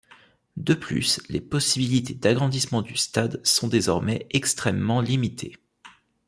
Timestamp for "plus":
0.73-1.21